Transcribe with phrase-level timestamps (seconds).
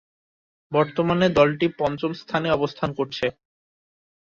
[0.71, 3.25] বর্তমানে দলটি পঞ্চম স্থানে অবস্থান করছে।